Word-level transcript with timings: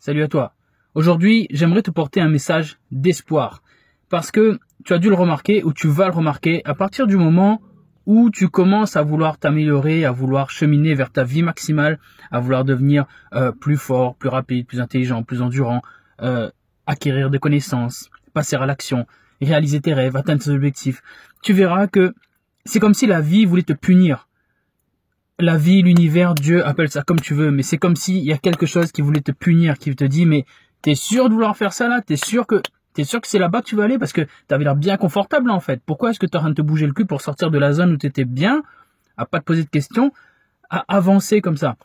Salut 0.00 0.22
à 0.22 0.28
toi 0.28 0.54
Aujourd'hui, 0.94 1.48
j'aimerais 1.50 1.82
te 1.82 1.90
porter 1.90 2.20
un 2.20 2.28
message 2.28 2.78
d'espoir. 2.92 3.64
Parce 4.08 4.30
que 4.30 4.60
tu 4.84 4.92
as 4.92 4.98
dû 4.98 5.08
le 5.08 5.16
remarquer 5.16 5.64
ou 5.64 5.72
tu 5.72 5.88
vas 5.88 6.06
le 6.06 6.12
remarquer 6.12 6.62
à 6.64 6.74
partir 6.74 7.08
du 7.08 7.16
moment 7.16 7.60
où 8.06 8.30
tu 8.30 8.48
commences 8.48 8.94
à 8.94 9.02
vouloir 9.02 9.38
t'améliorer, 9.38 10.04
à 10.04 10.12
vouloir 10.12 10.50
cheminer 10.50 10.94
vers 10.94 11.10
ta 11.10 11.24
vie 11.24 11.42
maximale, 11.42 11.98
à 12.30 12.38
vouloir 12.38 12.64
devenir 12.64 13.06
euh, 13.34 13.50
plus 13.50 13.76
fort, 13.76 14.14
plus 14.14 14.28
rapide, 14.28 14.68
plus 14.68 14.80
intelligent, 14.80 15.24
plus 15.24 15.42
endurant, 15.42 15.82
euh, 16.22 16.48
acquérir 16.86 17.28
des 17.28 17.40
connaissances, 17.40 18.08
passer 18.34 18.54
à 18.54 18.66
l'action, 18.66 19.04
réaliser 19.42 19.80
tes 19.80 19.94
rêves, 19.94 20.14
atteindre 20.14 20.44
tes 20.44 20.50
objectifs, 20.50 21.02
tu 21.42 21.52
verras 21.52 21.88
que 21.88 22.14
c'est 22.64 22.78
comme 22.78 22.94
si 22.94 23.08
la 23.08 23.20
vie 23.20 23.46
voulait 23.46 23.62
te 23.64 23.72
punir. 23.72 24.27
La 25.38 25.56
vie, 25.56 25.82
l'univers, 25.82 26.34
Dieu, 26.34 26.66
appelle 26.66 26.90
ça 26.90 27.02
comme 27.02 27.20
tu 27.20 27.34
veux, 27.34 27.50
mais 27.50 27.62
c'est 27.62 27.78
comme 27.78 27.96
s'il 27.96 28.24
y 28.24 28.32
a 28.32 28.38
quelque 28.38 28.66
chose 28.66 28.90
qui 28.90 29.02
voulait 29.02 29.20
te 29.20 29.32
punir, 29.32 29.78
qui 29.78 29.94
te 29.94 30.04
dit, 30.04 30.26
mais 30.26 30.44
t'es 30.82 30.94
sûr 30.94 31.28
de 31.28 31.34
vouloir 31.34 31.56
faire 31.56 31.72
ça 31.72 31.88
là? 31.88 32.00
T'es 32.02 32.16
sûr 32.16 32.46
que 32.46 32.60
T'es 32.98 33.04
sûr 33.04 33.20
que 33.20 33.28
c'est 33.28 33.38
là-bas 33.38 33.62
que 33.62 33.66
tu 33.66 33.76
vas 33.76 33.84
aller? 33.84 33.96
Parce 33.96 34.12
que 34.12 34.26
t'avais 34.48 34.64
l'air 34.64 34.74
bien 34.74 34.96
confortable 34.96 35.50
en 35.50 35.60
fait. 35.60 35.80
Pourquoi 35.86 36.10
est-ce 36.10 36.18
que 36.18 36.26
tu 36.26 36.32
es 36.32 36.36
en 36.36 36.40
train 36.40 36.50
de 36.50 36.56
te 36.56 36.62
bouger 36.62 36.84
le 36.84 36.92
cul 36.92 37.06
pour 37.06 37.20
sortir 37.20 37.52
de 37.52 37.56
la 37.56 37.72
zone 37.72 37.92
où 37.92 37.96
tu 37.96 38.08
étais 38.08 38.24
bien, 38.24 38.64
à 39.16 39.24
pas 39.24 39.38
te 39.38 39.44
poser 39.44 39.62
de 39.62 39.68
questions, 39.68 40.12
à 40.68 40.84
avancer 40.88 41.40
comme 41.40 41.56
ça? 41.56 41.76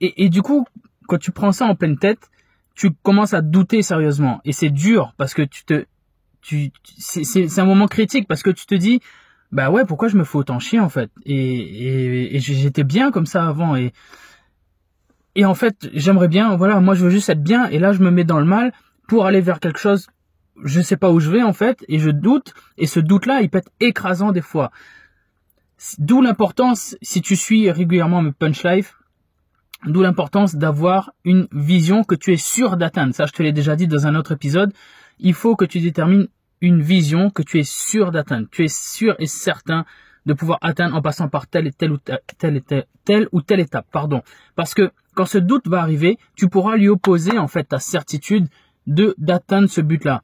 Et, 0.00 0.28
du 0.28 0.40
coup, 0.40 0.66
quand 1.08 1.18
tu 1.18 1.32
prends 1.32 1.50
ça 1.50 1.66
en 1.66 1.74
pleine 1.74 1.98
tête, 1.98 2.30
tu 2.76 2.92
commences 2.92 3.34
à 3.34 3.42
douter 3.42 3.82
sérieusement. 3.82 4.40
Et 4.44 4.52
c'est 4.52 4.70
dur 4.70 5.14
parce 5.16 5.34
que 5.34 5.42
tu 5.42 5.64
te, 5.64 5.84
tu, 6.42 6.70
c'est 6.84 7.58
un 7.58 7.64
moment 7.64 7.88
critique 7.88 8.28
parce 8.28 8.44
que 8.44 8.50
tu 8.50 8.66
te 8.66 8.74
dis, 8.76 9.00
bah 9.54 9.70
ouais, 9.70 9.84
pourquoi 9.86 10.08
je 10.08 10.16
me 10.16 10.24
fais 10.24 10.36
autant 10.36 10.58
chier 10.58 10.80
en 10.80 10.88
fait? 10.88 11.10
Et, 11.24 12.36
et 12.36 12.40
j'étais 12.40 12.82
bien 12.82 13.10
comme 13.12 13.24
ça 13.24 13.46
avant 13.46 13.76
et 13.76 13.92
et 15.36 15.44
en 15.44 15.54
fait, 15.54 15.88
j'aimerais 15.92 16.28
bien, 16.28 16.56
voilà, 16.56 16.78
moi 16.80 16.94
je 16.94 17.04
veux 17.04 17.10
juste 17.10 17.28
être 17.28 17.42
bien 17.42 17.66
et 17.68 17.78
là 17.78 17.92
je 17.92 18.00
me 18.00 18.10
mets 18.10 18.24
dans 18.24 18.38
le 18.38 18.46
mal 18.46 18.72
pour 19.08 19.26
aller 19.26 19.40
vers 19.40 19.60
quelque 19.60 19.78
chose, 19.78 20.08
je 20.62 20.80
sais 20.80 20.96
pas 20.96 21.10
où 21.10 21.20
je 21.20 21.30
vais 21.30 21.42
en 21.42 21.52
fait, 21.52 21.84
et 21.88 21.98
je 21.98 22.10
doute, 22.10 22.52
et 22.78 22.86
ce 22.86 23.00
doute-là, 23.00 23.42
il 23.42 23.50
peut 23.50 23.58
être 23.58 23.72
écrasant 23.80 24.32
des 24.32 24.40
fois. 24.40 24.70
D'où 25.98 26.20
l'importance, 26.20 26.96
si 27.02 27.20
tu 27.20 27.36
suis 27.36 27.70
régulièrement 27.70 28.22
mes 28.22 28.32
punch 28.32 28.64
life, 28.64 28.96
d'où 29.86 30.02
l'importance 30.02 30.54
d'avoir 30.54 31.12
une 31.24 31.46
vision 31.52 32.04
que 32.04 32.14
tu 32.14 32.32
es 32.32 32.36
sûr 32.36 32.76
d'atteindre. 32.76 33.14
Ça, 33.14 33.26
je 33.26 33.32
te 33.32 33.42
l'ai 33.42 33.52
déjà 33.52 33.76
dit 33.76 33.86
dans 33.86 34.06
un 34.06 34.14
autre 34.14 34.32
épisode. 34.32 34.72
Il 35.18 35.34
faut 35.34 35.56
que 35.56 35.64
tu 35.64 35.80
détermines 35.80 36.28
une 36.64 36.82
vision 36.82 37.30
que 37.30 37.42
tu 37.42 37.58
es 37.58 37.64
sûr 37.64 38.10
d'atteindre. 38.10 38.48
Tu 38.50 38.64
es 38.64 38.68
sûr 38.68 39.14
et 39.18 39.26
certain 39.26 39.84
de 40.26 40.32
pouvoir 40.32 40.58
atteindre 40.62 40.96
en 40.96 41.02
passant 41.02 41.28
par 41.28 41.46
telle 41.46 41.66
et 41.66 41.72
telle 41.72 41.92
ou 41.92 41.98
telle, 41.98 42.20
telle, 42.38 42.62
telle, 43.04 43.28
ou 43.32 43.42
telle 43.42 43.60
étape, 43.60 43.86
pardon. 43.92 44.22
Parce 44.56 44.74
que 44.74 44.90
quand 45.14 45.26
ce 45.26 45.38
doute 45.38 45.68
va 45.68 45.80
arriver, 45.80 46.18
tu 46.34 46.48
pourras 46.48 46.76
lui 46.76 46.88
opposer 46.88 47.38
en 47.38 47.48
fait 47.48 47.64
ta 47.64 47.78
certitude 47.78 48.48
de 48.86 49.14
d'atteindre 49.18 49.68
ce 49.68 49.80
but-là. 49.80 50.22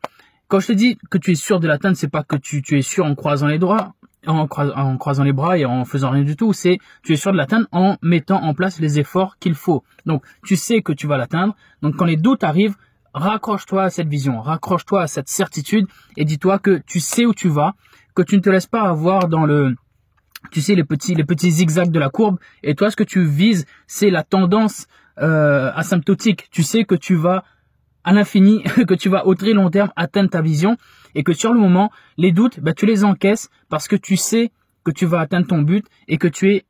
Quand 0.48 0.60
je 0.60 0.68
te 0.68 0.72
dis 0.72 0.98
que 1.10 1.18
tu 1.18 1.32
es 1.32 1.34
sûr 1.34 1.60
de 1.60 1.68
l'atteindre, 1.68 1.96
c'est 1.96 2.08
pas 2.08 2.24
que 2.24 2.36
tu, 2.36 2.62
tu 2.62 2.78
es 2.78 2.82
sûr 2.82 3.04
en 3.04 3.14
croisant 3.14 3.46
les 3.46 3.58
doigts, 3.58 3.94
en, 4.26 4.48
en 4.50 4.96
croisant 4.96 5.22
les 5.22 5.32
bras 5.32 5.58
et 5.58 5.64
en 5.64 5.84
faisant 5.84 6.10
rien 6.10 6.24
du 6.24 6.36
tout. 6.36 6.52
C'est 6.52 6.78
tu 7.02 7.12
es 7.12 7.16
sûr 7.16 7.32
de 7.32 7.36
l'atteindre 7.36 7.66
en 7.70 7.96
mettant 8.02 8.42
en 8.42 8.54
place 8.54 8.80
les 8.80 8.98
efforts 8.98 9.38
qu'il 9.38 9.54
faut. 9.54 9.84
Donc 10.06 10.24
tu 10.44 10.56
sais 10.56 10.82
que 10.82 10.92
tu 10.92 11.06
vas 11.06 11.18
l'atteindre. 11.18 11.54
Donc 11.82 11.96
quand 11.96 12.06
les 12.06 12.16
doutes 12.16 12.42
arrivent, 12.42 12.76
raccroche-toi 13.14 13.84
à 13.84 13.90
cette 13.90 14.08
vision, 14.08 14.40
raccroche-toi 14.40 15.02
à 15.02 15.06
cette 15.06 15.28
certitude 15.28 15.86
et 16.16 16.24
dis-toi 16.24 16.58
que 16.58 16.82
tu 16.86 17.00
sais 17.00 17.26
où 17.26 17.34
tu 17.34 17.48
vas, 17.48 17.74
que 18.14 18.22
tu 18.22 18.36
ne 18.36 18.40
te 18.40 18.50
laisses 18.50 18.66
pas 18.66 18.82
avoir 18.82 19.28
dans 19.28 19.46
le 19.46 19.74
tu 20.50 20.62
sais 20.62 20.74
les 20.74 20.84
petits 20.84 21.14
les 21.14 21.24
petits 21.24 21.50
zigzags 21.50 21.90
de 21.90 21.98
la 21.98 22.08
courbe 22.08 22.38
et 22.62 22.74
toi 22.74 22.90
ce 22.90 22.96
que 22.96 23.04
tu 23.04 23.24
vises 23.24 23.66
c'est 23.86 24.10
la 24.10 24.22
tendance 24.22 24.86
euh, 25.20 25.70
asymptotique. 25.74 26.48
Tu 26.50 26.62
sais 26.62 26.84
que 26.84 26.94
tu 26.94 27.14
vas 27.14 27.44
à 28.04 28.12
l'infini, 28.14 28.62
que 28.88 28.94
tu 28.94 29.10
vas 29.10 29.26
au 29.26 29.34
très 29.34 29.52
long 29.52 29.68
terme 29.68 29.92
atteindre 29.94 30.30
ta 30.30 30.40
vision 30.40 30.78
et 31.14 31.22
que 31.22 31.34
sur 31.34 31.52
le 31.52 31.60
moment, 31.60 31.90
les 32.16 32.32
doutes, 32.32 32.58
bah, 32.60 32.72
tu 32.72 32.86
les 32.86 33.04
encaisses 33.04 33.50
parce 33.68 33.86
que 33.86 33.96
tu 33.96 34.16
sais 34.16 34.50
que 34.82 34.90
tu 34.90 35.04
vas 35.04 35.20
atteindre 35.20 35.46
ton 35.46 35.60
but 35.60 35.86
et 36.08 36.16
que 36.16 36.26
tu 36.26 36.54
es, 36.54 36.64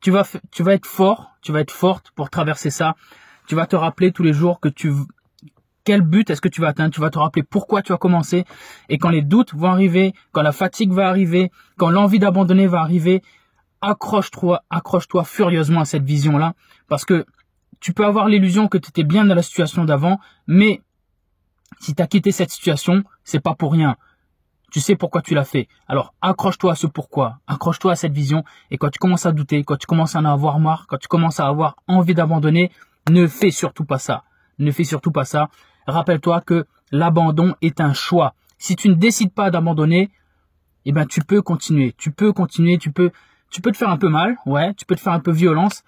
tu 0.00 0.10
vas, 0.10 0.26
tu 0.50 0.64
vas 0.64 0.74
être 0.74 0.86
fort, 0.86 1.36
tu 1.42 1.52
vas 1.52 1.60
être 1.60 1.70
forte 1.70 2.10
pour 2.16 2.28
traverser 2.28 2.70
ça. 2.70 2.96
Tu 3.46 3.54
vas 3.54 3.66
te 3.66 3.76
rappeler 3.76 4.10
tous 4.10 4.24
les 4.24 4.32
jours 4.32 4.58
que 4.58 4.68
tu, 4.68 4.92
quel 5.84 6.02
but 6.02 6.30
est-ce 6.30 6.40
que 6.40 6.48
tu 6.48 6.60
vas 6.60 6.68
atteindre, 6.68 6.94
tu 6.94 7.00
vas 7.00 7.10
te 7.10 7.18
rappeler 7.18 7.42
pourquoi 7.42 7.82
tu 7.82 7.92
as 7.92 7.96
commencé 7.96 8.44
et 8.88 8.98
quand 8.98 9.10
les 9.10 9.22
doutes 9.22 9.54
vont 9.54 9.70
arriver, 9.70 10.12
quand 10.32 10.42
la 10.42 10.52
fatigue 10.52 10.92
va 10.92 11.08
arriver, 11.08 11.50
quand 11.76 11.90
l'envie 11.90 12.18
d'abandonner 12.18 12.66
va 12.66 12.80
arriver, 12.80 13.22
accroche-toi, 13.80 14.62
accroche-toi 14.70 15.24
furieusement 15.24 15.80
à 15.80 15.84
cette 15.84 16.04
vision-là 16.04 16.54
parce 16.88 17.04
que 17.04 17.26
tu 17.80 17.92
peux 17.92 18.06
avoir 18.06 18.28
l'illusion 18.28 18.68
que 18.68 18.78
tu 18.78 18.90
étais 18.90 19.02
bien 19.02 19.24
dans 19.24 19.34
la 19.34 19.42
situation 19.42 19.84
d'avant, 19.84 20.20
mais 20.46 20.80
si 21.80 21.94
tu 21.94 22.02
as 22.02 22.06
quitté 22.06 22.30
cette 22.30 22.50
situation, 22.50 23.02
c'est 23.24 23.40
pas 23.40 23.56
pour 23.56 23.72
rien. 23.72 23.96
Tu 24.70 24.80
sais 24.80 24.94
pourquoi 24.94 25.20
tu 25.20 25.34
l'as 25.34 25.44
fait. 25.44 25.68
Alors 25.88 26.14
accroche-toi 26.22 26.72
à 26.72 26.74
ce 26.76 26.86
pourquoi, 26.86 27.40
accroche-toi 27.48 27.92
à 27.92 27.96
cette 27.96 28.12
vision, 28.12 28.44
et 28.70 28.78
quand 28.78 28.88
tu 28.88 29.00
commences 29.00 29.26
à 29.26 29.32
douter, 29.32 29.64
quand 29.64 29.76
tu 29.76 29.86
commences 29.86 30.14
à 30.14 30.20
en 30.20 30.24
avoir 30.24 30.60
marre, 30.60 30.86
quand 30.86 30.96
tu 30.96 31.08
commences 31.08 31.40
à 31.40 31.48
avoir 31.48 31.76
envie 31.88 32.14
d'abandonner, 32.14 32.70
ne 33.10 33.26
fais 33.26 33.50
surtout 33.50 33.84
pas 33.84 33.98
ça. 33.98 34.22
Ne 34.58 34.70
fais 34.70 34.84
surtout 34.84 35.10
pas 35.10 35.24
ça. 35.24 35.48
Rappelle-toi 35.86 36.40
que 36.40 36.66
l'abandon 36.90 37.54
est 37.62 37.80
un 37.80 37.92
choix. 37.92 38.34
Si 38.58 38.76
tu 38.76 38.88
ne 38.88 38.94
décides 38.94 39.32
pas 39.32 39.50
d'abandonner, 39.50 40.10
eh 40.84 40.92
ben 40.92 41.06
tu 41.06 41.20
peux 41.22 41.42
continuer. 41.42 41.94
Tu 41.98 42.10
peux 42.10 42.32
continuer, 42.32 42.78
tu 42.78 42.92
peux 42.92 43.10
tu 43.52 43.60
peux 43.60 43.70
te 43.70 43.76
faire 43.76 43.90
un 43.90 43.98
peu 43.98 44.08
mal, 44.08 44.36
ouais, 44.46 44.72
tu 44.74 44.86
peux 44.86 44.96
te 44.96 45.00
faire 45.00 45.12
un 45.12 45.20
peu 45.20 45.30
violence, 45.30 45.84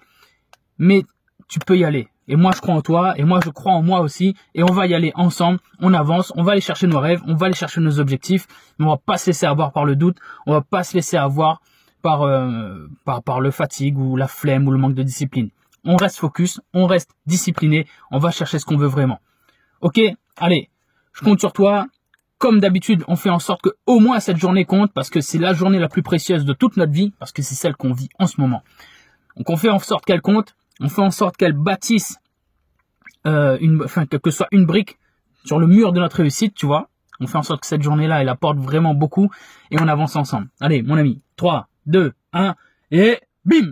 mais 0.77 1.03
tu 1.47 1.59
peux 1.59 1.75
y 1.75 1.83
aller. 1.83 2.07
Et 2.27 2.35
moi, 2.35 2.51
je 2.55 2.61
crois 2.61 2.75
en 2.75 2.81
toi, 2.81 3.17
et 3.17 3.23
moi, 3.23 3.39
je 3.43 3.49
crois 3.49 3.73
en 3.73 3.81
moi 3.81 4.01
aussi, 4.01 4.35
et 4.53 4.63
on 4.63 4.71
va 4.71 4.85
y 4.87 4.93
aller 4.93 5.11
ensemble, 5.15 5.59
on 5.79 5.93
avance, 5.93 6.31
on 6.35 6.43
va 6.43 6.53
aller 6.53 6.61
chercher 6.61 6.87
nos 6.87 6.99
rêves, 6.99 7.21
on 7.27 7.35
va 7.35 7.47
aller 7.47 7.55
chercher 7.55 7.81
nos 7.81 7.99
objectifs, 7.99 8.47
mais 8.77 8.85
on 8.85 8.89
va 8.89 8.97
pas 8.97 9.17
se 9.17 9.27
laisser 9.27 9.47
avoir 9.47 9.71
par 9.71 9.85
le 9.85 9.95
doute, 9.95 10.17
on 10.45 10.53
va 10.53 10.61
pas 10.61 10.83
se 10.83 10.95
laisser 10.95 11.17
avoir 11.17 11.61
par, 12.01 12.21
euh, 12.21 12.87
par, 13.03 13.23
par 13.23 13.41
le 13.41 13.51
fatigue 13.51 13.97
ou 13.97 14.15
la 14.15 14.27
flemme 14.27 14.67
ou 14.67 14.71
le 14.71 14.77
manque 14.77 14.93
de 14.93 15.03
discipline. 15.03 15.49
On 15.83 15.97
reste 15.97 16.17
focus, 16.17 16.61
on 16.73 16.85
reste 16.85 17.11
discipliné, 17.25 17.87
on 18.11 18.19
va 18.19 18.31
chercher 18.31 18.59
ce 18.59 18.65
qu'on 18.65 18.77
veut 18.77 18.87
vraiment. 18.87 19.19
Ok 19.81 19.99
Allez, 20.37 20.69
je 21.13 21.23
compte 21.23 21.39
sur 21.39 21.53
toi. 21.53 21.87
Comme 22.37 22.59
d'habitude, 22.59 23.03
on 23.07 23.15
fait 23.15 23.29
en 23.29 23.39
sorte 23.39 23.61
que 23.61 23.69
au 23.85 23.99
moins 23.99 24.19
cette 24.19 24.37
journée 24.37 24.65
compte 24.65 24.91
parce 24.93 25.09
que 25.09 25.21
c'est 25.21 25.37
la 25.37 25.53
journée 25.53 25.79
la 25.79 25.87
plus 25.87 26.03
précieuse 26.03 26.43
de 26.43 26.53
toute 26.53 26.75
notre 26.75 26.91
vie, 26.91 27.13
parce 27.17 27.31
que 27.31 27.41
c'est 27.41 27.55
celle 27.55 27.75
qu'on 27.75 27.93
vit 27.93 28.09
en 28.19 28.27
ce 28.27 28.41
moment. 28.41 28.61
Donc 29.37 29.49
on 29.49 29.55
fait 29.55 29.69
en 29.69 29.79
sorte 29.79 30.05
qu'elle 30.05 30.21
compte 30.21 30.53
on 30.79 30.89
fait 30.89 31.01
en 31.01 31.11
sorte 31.11 31.37
qu'elle 31.37 31.53
bâtisse, 31.53 32.17
euh, 33.25 33.57
une, 33.61 33.83
enfin 33.83 34.05
que, 34.05 34.17
ce 34.25 34.37
soit 34.37 34.47
une 34.51 34.65
brique 34.65 34.97
sur 35.45 35.59
le 35.59 35.67
mur 35.67 35.93
de 35.93 35.99
notre 35.99 36.17
réussite, 36.17 36.53
tu 36.53 36.65
vois. 36.65 36.89
On 37.19 37.27
fait 37.27 37.37
en 37.37 37.43
sorte 37.43 37.61
que 37.61 37.67
cette 37.67 37.81
journée-là, 37.81 38.21
elle 38.21 38.29
apporte 38.29 38.57
vraiment 38.57 38.93
beaucoup 38.93 39.29
et 39.71 39.79
on 39.79 39.87
avance 39.87 40.15
ensemble. 40.15 40.49
Allez, 40.59 40.81
mon 40.81 40.97
ami, 40.97 41.21
3, 41.37 41.69
2, 41.85 42.13
1 42.33 42.55
et 42.91 43.19
bim 43.45 43.71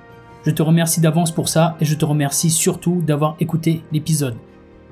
Je 0.43 0.51
te 0.51 0.63
remercie 0.63 1.01
d'avance 1.01 1.31
pour 1.31 1.49
ça 1.49 1.75
et 1.79 1.85
je 1.85 1.95
te 1.95 2.03
remercie 2.03 2.49
surtout 2.49 3.03
d'avoir 3.05 3.35
écouté 3.39 3.83
l'épisode. 3.91 4.35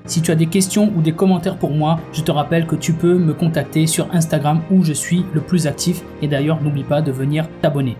Si 0.06 0.22
tu 0.22 0.32
as 0.32 0.36
des 0.36 0.46
questions 0.46 0.92
ou 0.96 1.02
des 1.02 1.12
commentaires 1.12 1.58
pour 1.58 1.72
moi, 1.72 2.00
je 2.14 2.22
te 2.22 2.32
rappelle 2.32 2.68
que 2.68 2.76
tu 2.76 2.94
peux 2.94 3.18
me 3.18 3.34
contacter 3.34 3.88
sur 3.88 4.14
Instagram 4.14 4.62
où 4.72 4.84
je 4.84 4.94
suis 4.94 5.26
le 5.34 5.42
plus 5.42 5.66
actif 5.66 6.04
et 6.22 6.28
d'ailleurs 6.28 6.62
n'oublie 6.62 6.84
pas 6.84 7.02
de 7.02 7.12
venir 7.12 7.48
t'abonner. 7.62 7.98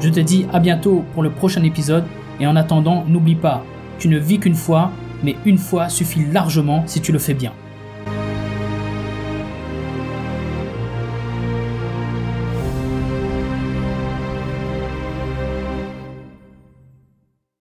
Je 0.00 0.10
te 0.10 0.20
dis 0.20 0.46
à 0.52 0.60
bientôt 0.60 1.02
pour 1.14 1.22
le 1.22 1.30
prochain 1.30 1.62
épisode 1.62 2.04
Et 2.40 2.46
en 2.46 2.56
attendant, 2.56 3.04
n'oublie 3.06 3.36
pas, 3.36 3.64
tu 3.98 4.08
ne 4.08 4.18
vis 4.18 4.38
qu'une 4.38 4.54
fois, 4.54 4.90
mais 5.22 5.36
une 5.44 5.58
fois 5.58 5.88
suffit 5.88 6.24
largement 6.24 6.82
si 6.86 7.00
tu 7.00 7.12
le 7.12 7.18
fais 7.18 7.34
bien. 7.34 7.52